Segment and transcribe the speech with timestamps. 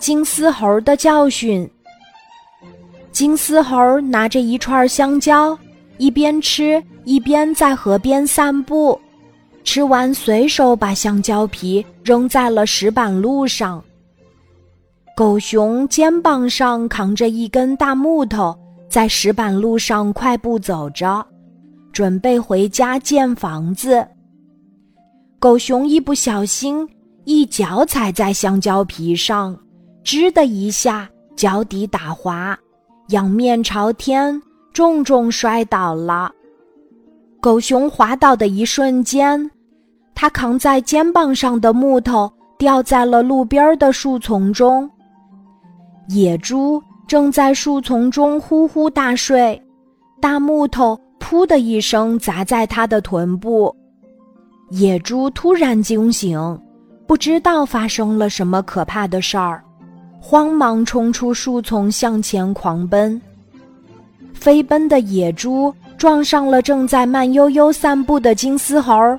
[0.00, 1.70] 金丝猴的教训。
[3.12, 5.56] 金丝猴拿着一串香蕉，
[5.98, 8.98] 一边吃一边在河边散步。
[9.62, 13.84] 吃完，随手把香蕉皮扔在了石板路上。
[15.14, 18.58] 狗熊肩膀上扛着一根大木头，
[18.88, 21.24] 在石板路上快步走着，
[21.92, 24.06] 准备回家建房子。
[25.38, 26.88] 狗熊一不小心，
[27.24, 29.54] 一脚踩在香蕉皮上。
[30.04, 32.58] 吱的一下，脚底打滑，
[33.08, 34.40] 仰面朝天，
[34.72, 36.32] 重重摔倒了。
[37.40, 39.50] 狗熊滑倒的一瞬间，
[40.14, 44.90] 他扛在肩膀上的木头掉在了路边的树丛中。
[46.08, 49.60] 野猪正在树丛中呼呼大睡，
[50.20, 53.74] 大木头“噗”的一声砸在它的臀部。
[54.70, 56.60] 野猪突然惊醒，
[57.06, 59.64] 不知道发生了什么可怕的事儿。
[60.20, 63.20] 慌忙冲出树丛，向前狂奔。
[64.34, 69.18] 飞奔的野猪撞上了正在慢悠悠散步的金丝猴，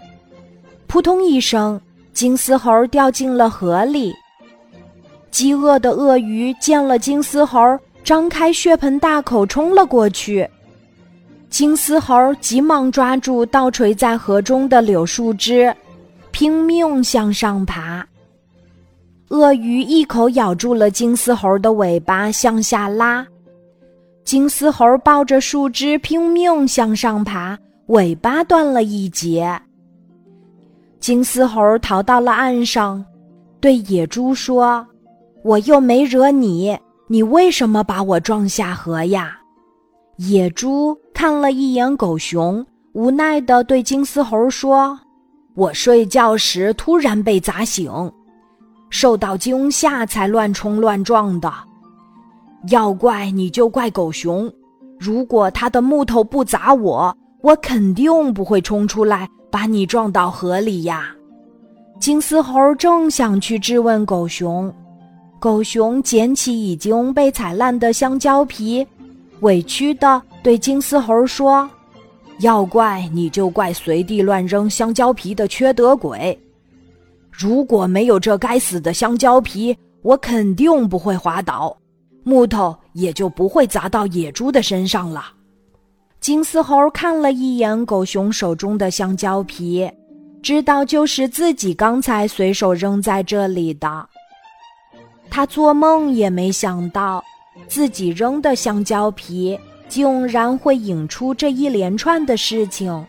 [0.88, 1.80] 扑通一声，
[2.14, 4.14] 金丝猴掉进了河里。
[5.32, 10.48] 饥饿的鳄鱼见了金丝猴，张开血盆大口冲了过去。
[11.50, 15.76] 金丝猴急忙抓住倒垂在河中的柳树枝，
[16.32, 18.06] 拼命向上爬。
[19.32, 23.26] 鳄鱼一口咬住了金丝猴的尾巴，向下拉。
[24.26, 29.58] 金丝猴抱着树枝拼命向上爬，尾巴断了一截。
[31.00, 33.04] 金丝猴逃到了岸上，
[33.62, 34.86] 对野猪说
[35.46, 39.40] ：“我又没惹你，你为什么把我撞下河呀？”
[40.20, 45.00] 野猪看了一眼狗熊，无奈地对金丝猴说
[45.56, 47.90] ：“我睡觉时突然被砸醒。”
[48.92, 51.52] 受到惊吓才乱冲乱撞的，
[52.70, 54.52] 要怪你就怪狗熊。
[55.00, 61.16] 如果他的木头不砸我，我肯定不会冲出来把你撞到河里呀。
[62.00, 64.72] 金丝猴正想去质问狗熊，
[65.40, 68.86] 狗熊捡起已经被踩烂的香蕉皮，
[69.40, 71.68] 委屈的对金丝猴说
[72.42, 76.38] ：“要怪你就怪随地乱扔香蕉皮的缺德鬼。”
[77.32, 81.76] 如果没有这该死的香蕉皮，我肯定不会滑倒，
[82.24, 85.26] 木头也就不会砸到野猪的身上了。
[86.20, 89.90] 金丝猴看了一眼狗熊手中的香蕉皮，
[90.44, 94.08] 知道就是自己刚才随手扔在这里的。
[95.30, 97.24] 他做梦也没想到，
[97.68, 103.04] 自己扔的香蕉皮竟然会引出这一连串的事情。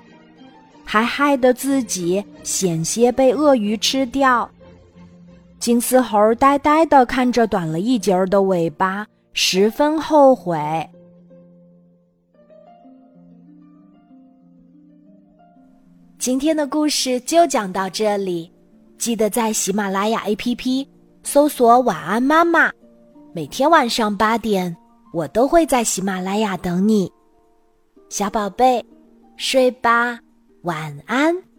[0.85, 4.49] 还害得自己险些被鳄鱼吃掉。
[5.59, 10.89] 金丝猴呆呆地看着短了一截儿的尾巴，十分后悔。
[16.19, 18.51] 今天的故事就讲到这里，
[18.99, 20.87] 记得在喜马拉雅 APP
[21.23, 22.71] 搜索“晚安妈妈”，
[23.33, 24.77] 每天晚上八点，
[25.13, 27.11] 我都会在喜马拉雅等你，
[28.09, 28.85] 小宝贝，
[29.37, 30.19] 睡吧。
[30.63, 31.52] 晚安。